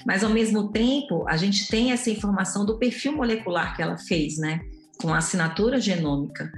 Mas 0.06 0.24
ao 0.24 0.30
mesmo 0.30 0.72
tempo, 0.72 1.26
a 1.28 1.36
gente 1.36 1.68
tem 1.68 1.92
essa 1.92 2.10
informação 2.10 2.64
do 2.64 2.78
perfil 2.78 3.12
molecular 3.12 3.76
que 3.76 3.82
ela 3.82 3.96
fez, 3.96 4.38
né, 4.38 4.60
com 5.00 5.12
a 5.12 5.18
assinatura 5.18 5.80
genômica. 5.80 6.52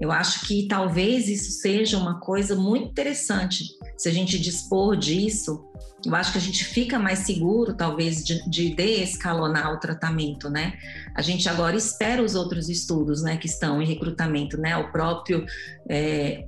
Eu 0.00 0.12
acho 0.12 0.46
que 0.46 0.66
talvez 0.68 1.28
isso 1.28 1.52
seja 1.60 1.96
uma 1.96 2.20
coisa 2.20 2.54
muito 2.54 2.88
interessante 2.88 3.64
se 3.96 4.08
a 4.08 4.12
gente 4.12 4.38
dispor 4.38 4.96
disso 4.96 5.64
eu 6.06 6.14
acho 6.14 6.32
que 6.32 6.38
a 6.38 6.40
gente 6.40 6.64
fica 6.64 6.98
mais 6.98 7.20
seguro, 7.20 7.74
talvez, 7.74 8.24
de, 8.24 8.48
de 8.48 8.74
desescalonar 8.74 9.72
o 9.72 9.80
tratamento, 9.80 10.48
né? 10.48 10.74
A 11.16 11.20
gente 11.20 11.48
agora 11.48 11.76
espera 11.76 12.22
os 12.22 12.34
outros 12.34 12.68
estudos, 12.68 13.22
né, 13.22 13.36
que 13.36 13.46
estão 13.46 13.82
em 13.82 13.86
recrutamento, 13.86 14.56
né? 14.56 14.76
O 14.76 14.92
próprio 14.92 15.44
é, 15.88 16.46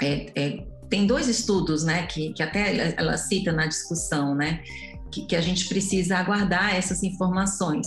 é, 0.00 0.32
é, 0.34 0.66
tem 0.88 1.06
dois 1.06 1.28
estudos, 1.28 1.84
né, 1.84 2.06
que, 2.06 2.32
que 2.32 2.42
até 2.42 2.94
ela 2.96 3.16
cita 3.16 3.52
na 3.52 3.66
discussão, 3.66 4.34
né, 4.34 4.62
que, 5.12 5.26
que 5.26 5.36
a 5.36 5.40
gente 5.40 5.68
precisa 5.68 6.16
aguardar 6.16 6.74
essas 6.74 7.02
informações. 7.02 7.86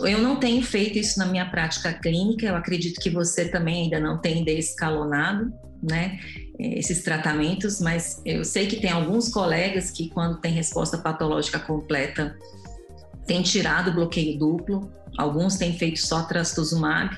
Eu 0.00 0.18
não 0.18 0.36
tenho 0.36 0.62
feito 0.62 0.98
isso 0.98 1.18
na 1.18 1.26
minha 1.26 1.48
prática 1.50 1.92
clínica, 1.92 2.46
eu 2.46 2.56
acredito 2.56 3.00
que 3.00 3.10
você 3.10 3.48
também 3.48 3.84
ainda 3.84 4.00
não 4.00 4.18
tem 4.18 4.44
desescalonado, 4.44 5.52
né? 5.82 6.18
esses 6.58 7.02
tratamentos, 7.02 7.80
mas 7.80 8.20
eu 8.24 8.44
sei 8.44 8.66
que 8.66 8.80
tem 8.80 8.90
alguns 8.90 9.28
colegas 9.28 9.90
que, 9.90 10.08
quando 10.08 10.40
tem 10.40 10.52
resposta 10.52 10.98
patológica 10.98 11.58
completa, 11.58 12.36
têm 13.26 13.42
tirado 13.42 13.90
o 13.90 13.94
bloqueio 13.94 14.38
duplo, 14.38 14.90
alguns 15.18 15.56
têm 15.56 15.76
feito 15.76 16.00
só 16.00 16.22
trastuzumab. 16.22 17.16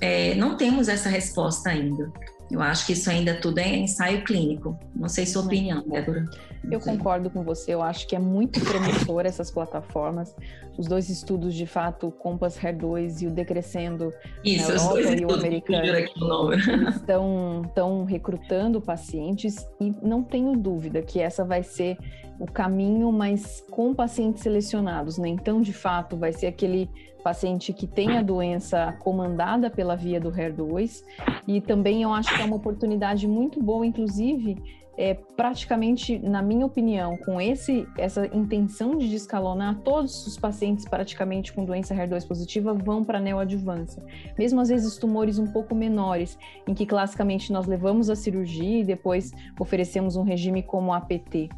É, 0.00 0.34
não 0.34 0.56
temos 0.56 0.88
essa 0.88 1.08
resposta 1.08 1.70
ainda. 1.70 2.10
Eu 2.52 2.60
acho 2.60 2.84
que 2.84 2.92
isso 2.92 3.08
ainda 3.08 3.34
tudo 3.34 3.58
é 3.58 3.76
ensaio 3.76 4.22
clínico. 4.24 4.78
Não 4.94 5.08
sei 5.08 5.24
sua 5.24 5.42
opinião, 5.42 5.82
Débora. 5.88 6.28
Eu 6.70 6.78
concordo 6.80 7.30
com 7.30 7.42
você. 7.42 7.72
Eu 7.72 7.82
acho 7.82 8.06
que 8.06 8.14
é 8.14 8.18
muito 8.18 8.60
promissor 8.60 9.24
essas 9.24 9.50
plataformas. 9.50 10.36
Os 10.76 10.86
dois 10.86 11.08
estudos, 11.08 11.54
de 11.54 11.64
fato, 11.64 12.08
o 12.08 12.12
Compass 12.12 12.62
Hair 12.62 12.76
2 12.76 13.22
e 13.22 13.26
o 13.26 13.30
Decrescendo 13.30 14.12
Isso, 14.44 14.68
na 14.68 14.74
Europa 14.74 15.00
e 15.00 15.24
o 15.24 15.32
americano, 15.32 16.52
estão, 16.94 17.62
estão 17.66 18.04
recrutando 18.04 18.82
pacientes 18.82 19.66
e 19.80 19.94
não 20.02 20.22
tenho 20.22 20.54
dúvida 20.54 21.00
que 21.00 21.20
essa 21.20 21.44
vai 21.46 21.62
ser 21.62 21.96
o 22.42 22.46
caminho, 22.46 23.12
mas 23.12 23.64
com 23.70 23.94
pacientes 23.94 24.42
selecionados, 24.42 25.16
né? 25.16 25.28
Então, 25.28 25.60
de 25.60 25.72
fato, 25.72 26.16
vai 26.16 26.32
ser 26.32 26.48
aquele 26.48 26.90
paciente 27.22 27.72
que 27.72 27.86
tem 27.86 28.18
a 28.18 28.22
doença 28.22 28.96
comandada 28.98 29.70
pela 29.70 29.94
via 29.94 30.18
do 30.18 30.32
HER2 30.32 31.04
e 31.46 31.60
também 31.60 32.02
eu 32.02 32.12
acho 32.12 32.34
que 32.34 32.42
é 32.42 32.44
uma 32.44 32.56
oportunidade 32.56 33.28
muito 33.28 33.62
boa, 33.62 33.86
inclusive, 33.86 34.81
é, 34.96 35.14
praticamente, 35.14 36.18
na 36.18 36.42
minha 36.42 36.66
opinião, 36.66 37.16
com 37.16 37.40
esse, 37.40 37.88
essa 37.96 38.26
intenção 38.26 38.98
de 38.98 39.08
descalonar, 39.08 39.78
todos 39.80 40.26
os 40.26 40.36
pacientes 40.36 40.84
praticamente 40.84 41.52
com 41.52 41.64
doença 41.64 41.94
HER2 41.94 42.26
positiva 42.26 42.74
vão 42.74 43.02
para 43.02 43.18
a 43.18 43.20
neoadjuvância. 43.20 44.02
Mesmo 44.38 44.60
às 44.60 44.68
vezes 44.68 44.98
tumores 44.98 45.38
um 45.38 45.46
pouco 45.46 45.74
menores, 45.74 46.38
em 46.66 46.74
que 46.74 46.84
classicamente 46.84 47.52
nós 47.52 47.66
levamos 47.66 48.10
a 48.10 48.16
cirurgia 48.16 48.80
e 48.80 48.84
depois 48.84 49.32
oferecemos 49.58 50.16
um 50.16 50.22
regime 50.22 50.62
como 50.62 50.92
APT. 50.92 51.48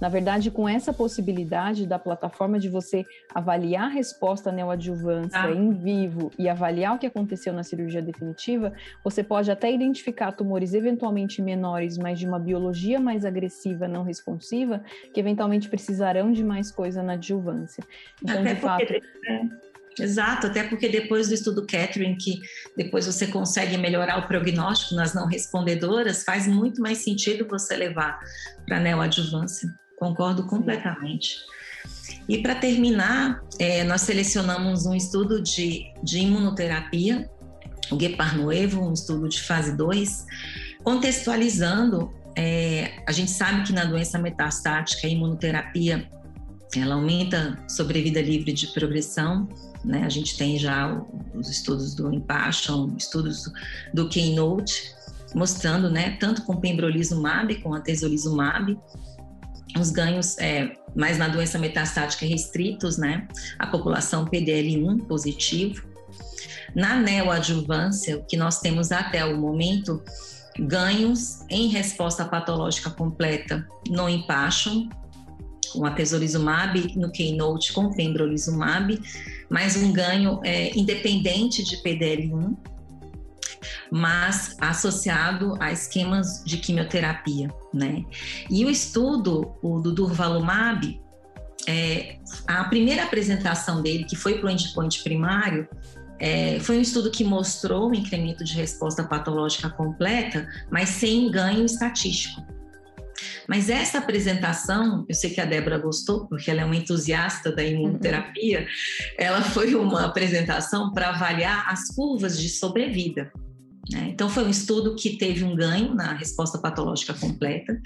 Na 0.00 0.08
verdade, 0.08 0.50
com 0.50 0.68
essa 0.68 0.92
possibilidade 0.92 1.86
da 1.86 1.98
plataforma 1.98 2.58
de 2.58 2.68
você 2.68 3.06
avaliar 3.34 3.84
a 3.84 3.88
resposta 3.88 4.52
neoadjuvância 4.52 5.40
ah. 5.40 5.50
em 5.50 5.70
vivo 5.70 6.30
e 6.38 6.48
avaliar 6.48 6.96
o 6.96 6.98
que 6.98 7.06
aconteceu 7.06 7.52
na 7.52 7.62
cirurgia 7.62 8.02
definitiva, 8.02 8.72
você 9.02 9.22
pode 9.22 9.50
até 9.50 9.72
identificar 9.72 10.32
tumores 10.32 10.74
eventualmente 10.74 11.40
menores, 11.40 11.96
mas 11.96 12.18
de 12.18 12.26
uma 12.26 12.38
biologia 12.38 12.73
mais 13.00 13.24
agressiva, 13.24 13.88
não 13.88 14.02
responsiva, 14.02 14.82
que 15.12 15.20
eventualmente 15.20 15.68
precisarão 15.68 16.32
de 16.32 16.42
mais 16.42 16.70
coisa 16.70 17.02
na 17.02 17.14
adjuvância. 17.14 17.84
Então, 18.22 18.40
até 18.40 18.54
de 18.54 18.60
fato. 18.60 18.92
É. 18.92 19.64
Exato, 19.98 20.48
até 20.48 20.64
porque 20.64 20.88
depois 20.88 21.28
do 21.28 21.34
estudo 21.34 21.66
Catherine, 21.66 22.16
que 22.16 22.40
depois 22.76 23.06
você 23.06 23.28
consegue 23.28 23.76
melhorar 23.76 24.18
o 24.18 24.26
prognóstico 24.26 24.96
nas 24.96 25.14
não 25.14 25.26
respondedoras, 25.26 26.24
faz 26.24 26.48
muito 26.48 26.82
mais 26.82 26.98
sentido 26.98 27.46
você 27.48 27.76
levar 27.76 28.18
para 28.66 28.78
a 28.78 28.80
neoadjuvância. 28.80 29.72
Concordo 29.96 30.46
completamente. 30.46 31.36
E 32.28 32.38
para 32.38 32.54
terminar, 32.54 33.42
é, 33.58 33.84
nós 33.84 34.00
selecionamos 34.00 34.86
um 34.86 34.94
estudo 34.94 35.40
de, 35.40 35.84
de 36.02 36.18
imunoterapia, 36.18 37.30
o 37.90 37.96
Gueparnoevo, 37.96 38.82
um 38.82 38.92
estudo 38.92 39.28
de 39.28 39.40
fase 39.42 39.76
2, 39.76 40.26
contextualizando, 40.82 42.12
é, 42.36 43.02
a 43.06 43.12
gente 43.12 43.30
sabe 43.30 43.62
que 43.64 43.72
na 43.72 43.84
doença 43.84 44.18
metastática 44.18 45.06
a 45.06 45.10
imunoterapia 45.10 46.08
ela 46.76 46.94
aumenta 46.94 47.58
sobrevida 47.68 48.20
livre 48.20 48.52
de 48.52 48.66
progressão, 48.68 49.48
né? 49.84 50.02
A 50.04 50.08
gente 50.08 50.36
tem 50.36 50.58
já 50.58 51.00
os 51.34 51.48
estudos 51.48 51.94
do 51.94 52.12
Impassion, 52.12 52.90
estudos 52.96 53.44
do 53.92 54.08
Keynote, 54.08 54.92
mostrando, 55.34 55.90
né, 55.90 56.16
tanto 56.18 56.42
com 56.42 56.56
pembrolizumab, 56.56 57.54
com 57.56 57.74
atezolizumab, 57.74 58.78
os 59.78 59.90
ganhos 59.90 60.38
é, 60.38 60.72
mais 60.94 61.18
na 61.18 61.28
doença 61.28 61.58
metastática 61.58 62.24
restritos, 62.24 62.96
né? 62.96 63.26
A 63.58 63.66
população 63.66 64.24
PDL1 64.24 65.06
positivo. 65.06 65.82
Na 66.74 66.96
neoadjuvância, 66.96 68.18
o 68.18 68.24
que 68.24 68.36
nós 68.36 68.60
temos 68.60 68.92
até 68.92 69.24
o 69.24 69.36
momento, 69.36 70.02
ganhos 70.58 71.44
em 71.50 71.68
resposta 71.68 72.24
patológica 72.24 72.90
completa 72.90 73.66
no 73.88 74.08
Impassion, 74.08 74.88
com 75.72 75.84
atezolizumab 75.84 76.96
no 76.96 77.10
Keynote 77.10 77.72
com 77.72 77.92
pembrolizumab, 77.92 79.00
mas 79.50 79.76
um 79.76 79.92
ganho 79.92 80.40
é, 80.44 80.76
independente 80.78 81.64
de 81.64 81.76
PDL1, 81.78 82.56
mas 83.90 84.56
associado 84.60 85.56
a 85.60 85.72
esquemas 85.72 86.42
de 86.44 86.58
quimioterapia, 86.58 87.48
né? 87.72 88.04
E 88.48 88.64
o 88.64 88.70
estudo, 88.70 89.54
o 89.62 89.80
do 89.80 89.92
Durvalumab, 89.92 91.00
é, 91.66 92.18
a 92.46 92.64
primeira 92.64 93.04
apresentação 93.04 93.82
dele, 93.82 94.04
que 94.04 94.16
foi 94.16 94.38
para 94.38 94.48
o 94.48 94.50
endpoint 94.50 95.02
primário, 95.02 95.68
é, 96.24 96.58
foi 96.58 96.78
um 96.78 96.80
estudo 96.80 97.10
que 97.10 97.22
mostrou 97.22 97.90
o 97.90 97.94
incremento 97.94 98.42
de 98.42 98.54
resposta 98.54 99.04
patológica 99.04 99.68
completa, 99.68 100.48
mas 100.70 100.88
sem 100.88 101.30
ganho 101.30 101.66
estatístico. 101.66 102.42
Mas 103.46 103.68
essa 103.68 103.98
apresentação, 103.98 105.04
eu 105.06 105.14
sei 105.14 105.28
que 105.28 105.40
a 105.40 105.44
Débora 105.44 105.76
gostou, 105.76 106.26
porque 106.26 106.50
ela 106.50 106.62
é 106.62 106.64
uma 106.64 106.76
entusiasta 106.76 107.54
da 107.54 107.62
imunoterapia, 107.62 108.60
uhum. 108.60 108.66
ela 109.18 109.42
foi 109.42 109.74
uma 109.74 110.06
apresentação 110.06 110.94
para 110.94 111.10
avaliar 111.10 111.66
as 111.68 111.94
curvas 111.94 112.40
de 112.40 112.48
sobrevida. 112.48 113.30
Né? 113.92 114.08
Então, 114.08 114.30
foi 114.30 114.44
um 114.44 114.50
estudo 114.50 114.96
que 114.96 115.18
teve 115.18 115.44
um 115.44 115.54
ganho 115.54 115.94
na 115.94 116.14
resposta 116.14 116.56
patológica 116.56 117.12
completa 117.12 117.78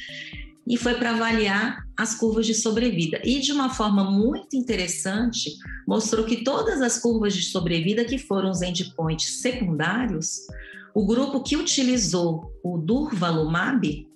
e 0.68 0.76
foi 0.76 0.94
para 0.94 1.10
avaliar 1.10 1.82
as 1.96 2.14
curvas 2.14 2.46
de 2.46 2.54
sobrevida. 2.54 3.20
E 3.25 3.40
de 3.40 3.52
uma 3.52 3.70
forma 3.70 4.04
muito 4.04 4.54
interessante, 4.54 5.56
mostrou 5.87 6.26
que 6.26 6.44
todas 6.44 6.82
as 6.82 6.98
curvas 6.98 7.34
de 7.34 7.42
sobrevida 7.42 8.04
que 8.04 8.18
foram 8.18 8.50
os 8.50 8.60
endpoints 8.60 9.40
secundários, 9.40 10.46
o 10.94 11.06
grupo 11.06 11.42
que 11.42 11.56
utilizou 11.56 12.52
o 12.62 12.76
durvalumab 12.76 14.06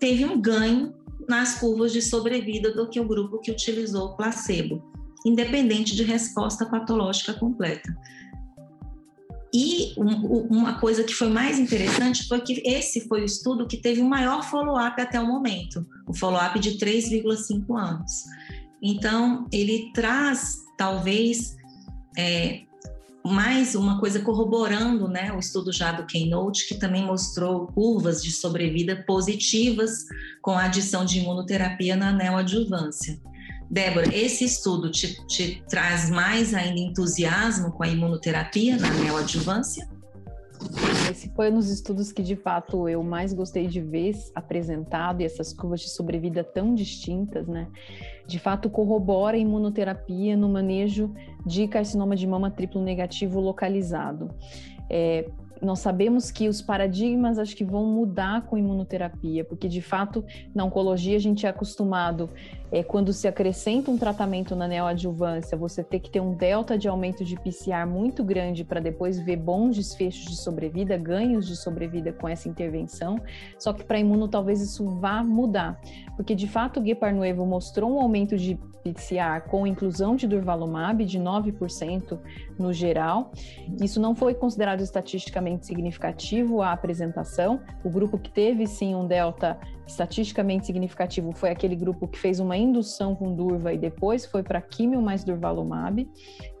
teve 0.00 0.24
um 0.24 0.40
ganho 0.40 0.92
nas 1.28 1.58
curvas 1.58 1.92
de 1.92 2.02
sobrevida 2.02 2.72
do 2.72 2.88
que 2.88 2.98
o 2.98 3.06
grupo 3.06 3.38
que 3.38 3.50
utilizou 3.50 4.08
o 4.08 4.16
placebo, 4.16 4.82
independente 5.24 5.94
de 5.94 6.02
resposta 6.02 6.66
patológica 6.66 7.32
completa. 7.32 7.96
E 9.54 9.94
um, 9.96 10.48
uma 10.50 10.80
coisa 10.80 11.04
que 11.04 11.14
foi 11.14 11.28
mais 11.28 11.60
interessante 11.60 12.26
foi 12.26 12.40
que 12.40 12.60
esse 12.66 13.02
foi 13.02 13.22
o 13.22 13.24
estudo 13.24 13.68
que 13.68 13.76
teve 13.76 14.00
o 14.00 14.04
maior 14.04 14.42
follow-up 14.42 15.00
até 15.00 15.20
o 15.20 15.26
momento, 15.28 15.86
o 16.08 16.12
follow-up 16.12 16.58
de 16.58 16.72
3,5 16.72 17.78
anos. 17.78 18.24
Então, 18.82 19.46
ele 19.52 19.92
traz, 19.94 20.56
talvez, 20.76 21.56
é, 22.18 22.62
mais 23.24 23.76
uma 23.76 24.00
coisa 24.00 24.18
corroborando 24.18 25.06
né, 25.06 25.32
o 25.32 25.38
estudo 25.38 25.72
já 25.72 25.92
do 25.92 26.04
Keynote, 26.04 26.66
que 26.66 26.74
também 26.74 27.06
mostrou 27.06 27.68
curvas 27.68 28.24
de 28.24 28.32
sobrevida 28.32 29.04
positivas 29.06 30.04
com 30.42 30.50
a 30.50 30.64
adição 30.64 31.04
de 31.04 31.20
imunoterapia 31.20 31.94
na 31.94 32.10
neoadjuvância. 32.10 33.20
Débora, 33.74 34.06
esse 34.14 34.44
estudo 34.44 34.88
te, 34.88 35.26
te 35.26 35.60
traz 35.68 36.08
mais 36.08 36.54
ainda 36.54 36.78
entusiasmo 36.78 37.72
com 37.72 37.82
a 37.82 37.88
imunoterapia 37.88 38.76
na 38.76 38.88
neoadjuvância? 38.88 39.88
Esse 41.10 41.28
foi 41.30 41.50
um 41.50 41.56
dos 41.56 41.68
estudos 41.68 42.12
que, 42.12 42.22
de 42.22 42.36
fato, 42.36 42.88
eu 42.88 43.02
mais 43.02 43.32
gostei 43.32 43.66
de 43.66 43.80
ver 43.80 44.14
apresentado 44.32 45.22
e 45.22 45.24
essas 45.24 45.52
curvas 45.52 45.80
de 45.80 45.90
sobrevida 45.90 46.44
tão 46.44 46.72
distintas, 46.72 47.48
né? 47.48 47.66
De 48.28 48.38
fato, 48.38 48.70
corrobora 48.70 49.36
a 49.36 49.40
imunoterapia 49.40 50.36
no 50.36 50.48
manejo 50.48 51.12
de 51.44 51.66
carcinoma 51.66 52.14
de 52.14 52.28
mama 52.28 52.52
triplo 52.52 52.80
negativo 52.80 53.40
localizado. 53.40 54.30
É, 54.88 55.28
nós 55.64 55.80
sabemos 55.80 56.30
que 56.30 56.48
os 56.48 56.60
paradigmas 56.60 57.38
acho 57.38 57.56
que 57.56 57.64
vão 57.64 57.86
mudar 57.86 58.42
com 58.42 58.58
imunoterapia, 58.58 59.44
porque 59.44 59.68
de 59.68 59.80
fato 59.80 60.24
na 60.54 60.64
oncologia 60.64 61.16
a 61.16 61.20
gente 61.20 61.46
é 61.46 61.48
acostumado 61.48 62.28
é, 62.74 62.82
quando 62.82 63.12
se 63.12 63.28
acrescenta 63.28 63.88
um 63.88 63.96
tratamento 63.96 64.56
na 64.56 64.66
neoadjuvância, 64.66 65.56
você 65.56 65.84
ter 65.84 66.00
que 66.00 66.10
ter 66.10 66.18
um 66.18 66.34
delta 66.34 66.76
de 66.76 66.88
aumento 66.88 67.24
de 67.24 67.38
PCR 67.38 67.86
muito 67.86 68.24
grande 68.24 68.64
para 68.64 68.80
depois 68.80 69.16
ver 69.16 69.36
bons 69.36 69.76
desfechos 69.76 70.24
de 70.24 70.36
sobrevida, 70.36 70.96
ganhos 70.96 71.46
de 71.46 71.54
sobrevida 71.54 72.12
com 72.12 72.28
essa 72.28 72.48
intervenção. 72.48 73.20
Só 73.60 73.72
que 73.72 73.84
para 73.84 74.00
imuno 74.00 74.26
talvez 74.26 74.60
isso 74.60 74.88
vá 74.98 75.22
mudar, 75.22 75.80
porque 76.16 76.34
de 76.34 76.48
fato 76.48 76.80
o 76.80 76.84
Geparnuevo 76.84 77.46
mostrou 77.46 77.92
um 77.92 78.00
aumento 78.00 78.36
de 78.36 78.58
PCR 78.82 79.48
com 79.48 79.66
inclusão 79.66 80.16
de 80.16 80.26
durvalumab 80.26 81.04
de 81.04 81.18
9% 81.18 82.18
no 82.58 82.72
geral. 82.72 83.30
Isso 83.80 84.00
não 84.00 84.16
foi 84.16 84.34
considerado 84.34 84.80
estatisticamente 84.80 85.64
significativo 85.64 86.60
a 86.60 86.72
apresentação. 86.72 87.60
O 87.84 87.88
grupo 87.88 88.18
que 88.18 88.30
teve 88.30 88.66
sim 88.66 88.96
um 88.96 89.06
delta 89.06 89.58
estatisticamente 89.86 90.66
significativo 90.66 91.32
foi 91.32 91.50
aquele 91.50 91.76
grupo 91.76 92.08
que 92.08 92.18
fez 92.18 92.40
uma 92.40 92.56
indução 92.56 93.14
com 93.14 93.34
durva 93.34 93.72
e 93.72 93.78
depois 93.78 94.24
foi 94.24 94.42
para 94.42 94.60
químio 94.60 95.00
mais 95.02 95.24
durvalumab, 95.24 96.08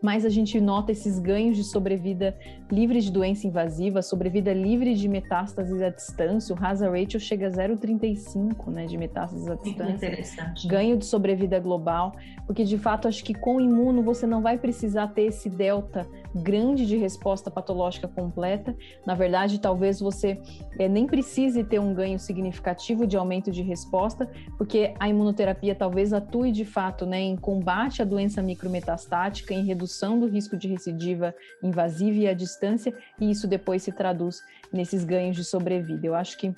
mas 0.02 0.24
a 0.24 0.28
gente 0.28 0.60
nota 0.60 0.92
esses 0.92 1.18
ganhos 1.18 1.56
de 1.56 1.64
sobrevida 1.64 2.36
livre 2.70 3.00
de 3.00 3.10
doença 3.10 3.46
invasiva, 3.46 4.02
sobrevida 4.02 4.52
livre 4.52 4.94
de 4.94 5.08
metástases 5.08 5.80
à 5.80 5.88
distância, 5.88 6.54
o 6.54 6.64
hazard 6.64 6.98
ratio 6.98 7.18
chega 7.18 7.46
a 7.46 7.50
0,35, 7.50 8.70
né, 8.70 8.86
de 8.86 8.98
metástases 8.98 9.48
à 9.48 9.54
distância. 9.54 10.06
Interessante. 10.06 10.66
Ganho 10.66 10.96
de 10.96 11.06
sobrevida 11.06 11.58
global, 11.58 12.14
porque 12.46 12.64
de 12.64 12.76
fato 12.76 13.08
acho 13.08 13.24
que 13.24 13.34
com 13.34 13.60
imuno 13.60 14.02
você 14.02 14.26
não 14.26 14.42
vai 14.42 14.58
precisar 14.58 15.08
ter 15.08 15.22
esse 15.22 15.48
delta 15.48 16.06
grande 16.34 16.86
de 16.86 16.96
resposta 16.96 17.50
patológica 17.50 18.08
completa. 18.08 18.76
Na 19.06 19.14
verdade, 19.14 19.60
talvez 19.60 20.00
você 20.00 20.40
é, 20.78 20.88
nem 20.88 21.06
precise 21.06 21.62
ter 21.62 21.78
um 21.78 21.94
ganho 21.94 22.18
significativo 22.18 23.06
de 23.06 23.16
aumento 23.16 23.50
de 23.50 23.62
resposta, 23.62 24.30
porque 24.58 24.94
a 24.98 25.08
imunoterapia 25.08 25.74
talvez 25.74 26.12
atue 26.12 26.50
de 26.50 26.64
fato 26.64 27.06
né, 27.06 27.20
em 27.20 27.36
combate 27.36 28.02
à 28.02 28.04
doença 28.04 28.42
micrometastática, 28.42 29.54
em 29.54 29.64
redução 29.64 30.18
do 30.18 30.26
risco 30.26 30.56
de 30.56 30.68
recidiva 30.68 31.34
invasiva 31.62 32.18
e 32.18 32.28
à 32.28 32.34
distância, 32.34 32.92
e 33.20 33.30
isso 33.30 33.46
depois 33.46 33.82
se 33.82 33.92
traduz 33.92 34.42
nesses 34.72 35.04
ganhos 35.04 35.36
de 35.36 35.44
sobrevida. 35.44 36.06
Eu 36.06 36.14
acho 36.14 36.36
que 36.36 36.52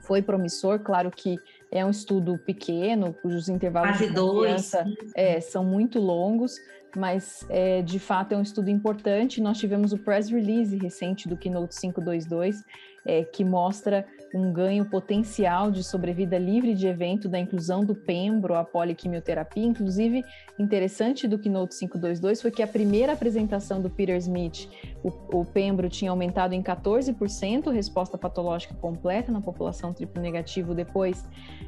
foi 0.00 0.22
promissor, 0.22 0.78
claro 0.78 1.10
que 1.10 1.36
é 1.70 1.84
um 1.84 1.90
estudo 1.90 2.38
pequeno, 2.38 3.12
cujos 3.12 3.48
intervalos 3.48 3.98
Fase 3.98 4.08
de 4.08 4.14
confiança 4.14 4.86
é, 5.14 5.40
são 5.40 5.64
muito 5.64 5.98
longos, 5.98 6.54
mas 6.96 7.44
é, 7.50 7.82
de 7.82 7.98
fato 7.98 8.32
é 8.32 8.36
um 8.36 8.42
estudo 8.42 8.70
importante. 8.70 9.40
Nós 9.40 9.58
tivemos 9.58 9.92
o 9.92 9.98
press 9.98 10.30
release 10.30 10.76
recente 10.76 11.28
do 11.28 11.36
Keynote 11.36 11.78
522, 11.78 12.64
é, 13.04 13.22
que 13.22 13.44
mostra 13.44 14.06
um 14.36 14.52
ganho 14.52 14.84
potencial 14.84 15.70
de 15.70 15.82
sobrevida 15.82 16.36
livre 16.36 16.74
de 16.74 16.86
evento 16.86 17.28
da 17.28 17.38
inclusão 17.38 17.82
do 17.82 17.94
pembro 17.94 18.54
à 18.54 18.62
poliquimioterapia. 18.62 19.64
Inclusive, 19.64 20.22
interessante 20.58 21.26
do 21.26 21.38
Keynote 21.38 21.78
522 21.78 22.42
foi 22.42 22.50
que 22.50 22.62
a 22.62 22.66
primeira 22.66 23.14
apresentação 23.14 23.80
do 23.80 23.88
Peter 23.88 24.16
Smith, 24.18 24.68
o, 25.02 25.40
o 25.40 25.44
pembro 25.44 25.88
tinha 25.88 26.10
aumentado 26.10 26.54
em 26.54 26.62
14% 26.62 27.72
resposta 27.72 28.18
patológica 28.18 28.74
completa 28.74 29.32
na 29.32 29.40
população 29.40 29.94
triplo 29.94 30.20
negativo. 30.20 30.74
Depois, 30.74 31.24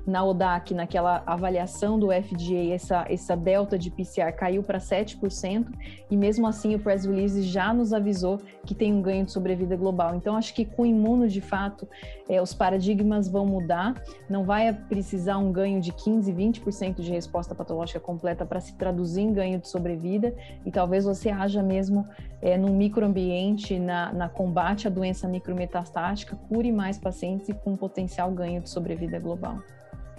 na 0.07 0.23
ODAC, 0.23 0.75
naquela 0.75 1.23
avaliação 1.27 1.99
do 1.99 2.09
FDA, 2.09 2.75
essa, 2.75 3.07
essa 3.09 3.35
delta 3.35 3.79
de 3.79 3.91
PCR 3.91 4.33
caiu 4.33 4.63
para 4.63 4.79
7%, 4.79 5.67
e 6.11 6.17
mesmo 6.17 6.47
assim 6.47 6.75
o 6.75 6.79
press 6.79 7.05
release 7.05 7.43
já 7.43 7.73
nos 7.73 7.93
avisou 7.93 8.41
que 8.65 8.75
tem 8.75 8.93
um 8.93 9.01
ganho 9.01 9.25
de 9.25 9.33
sobrevida 9.33 9.77
global. 9.77 10.15
Então, 10.15 10.37
acho 10.37 10.53
que 10.55 10.65
com 10.65 10.85
imuno 10.85 11.29
de 11.29 11.41
fato, 11.41 11.89
é, 12.29 12.41
os 12.43 12.53
paradigmas 12.59 13.29
vão 13.29 13.47
mudar, 13.47 13.95
não 14.29 14.45
vai 14.45 14.73
precisar 14.73 15.39
um 15.39 15.53
ganho 15.53 15.81
de 15.81 15.93
15, 15.93 16.33
20% 16.33 16.97
de 16.97 17.11
resposta 17.11 17.55
patológica 17.55 18.01
completa 18.01 18.45
para 18.45 18.61
se 18.61 18.75
traduzir 18.75 19.23
em 19.23 19.33
ganho 19.33 19.61
de 19.61 19.69
sobrevida, 19.69 20.35
e 20.67 20.71
talvez 20.71 21.05
você 21.05 21.31
haja 21.31 21.63
mesmo 21.63 22.07
é, 22.43 22.59
num 22.59 22.77
microambiente, 22.77 23.79
na, 23.79 24.13
na 24.13 24.29
combate 24.29 24.89
à 24.89 24.91
doença 24.91 25.29
micrometastática, 25.29 26.37
cure 26.49 26.73
mais 26.73 26.99
pacientes 26.99 27.49
e 27.49 27.55
com 27.55 27.77
potencial 27.77 28.31
ganho 28.33 28.61
de 28.61 28.69
sobrevida 28.69 29.19
global. 29.19 29.59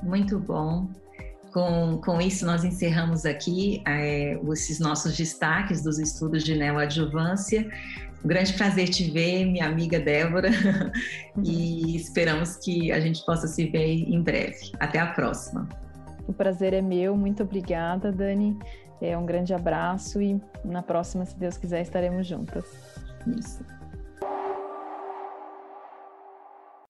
Muito 0.02 0.40
bom. 0.40 0.88
Com, 1.52 2.00
com 2.04 2.22
isso, 2.22 2.46
nós 2.46 2.64
encerramos 2.64 3.26
aqui 3.26 3.82
é, 3.88 4.40
esses 4.52 4.80
nossos 4.80 5.18
destaques 5.18 5.82
dos 5.84 5.98
estudos 5.98 6.44
de 6.44 6.56
neoadjuvância. 6.56 7.68
Um 8.24 8.28
grande 8.28 8.54
prazer 8.54 8.90
te 8.90 9.10
ver, 9.10 9.46
minha 9.46 9.66
amiga 9.66 10.00
Débora, 10.00 10.50
e 11.44 11.96
esperamos 11.96 12.58
que 12.58 12.92
a 12.92 13.00
gente 13.00 13.26
possa 13.26 13.48
se 13.48 13.66
ver 13.68 13.88
em 13.88 14.22
breve. 14.22 14.72
Até 14.80 15.00
a 15.00 15.08
próxima. 15.08 15.68
O 16.28 16.34
prazer 16.34 16.74
é 16.74 16.82
meu, 16.82 17.16
muito 17.16 17.44
obrigada, 17.44 18.12
Dani. 18.12 18.58
É 19.02 19.18
um 19.18 19.26
grande 19.26 19.54
abraço 19.54 20.22
e 20.22 20.40
na 20.66 20.84
próxima, 20.84 21.26
se 21.26 21.38
Deus 21.38 21.58
quiser, 21.58 21.82
estaremos 21.82 22.28
juntas. 22.28 22.66
Isso. 23.26 23.79